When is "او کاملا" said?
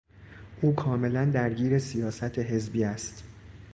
0.61-1.25